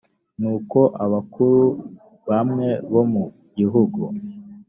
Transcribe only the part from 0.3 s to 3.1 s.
nuko abakuru bamwe bo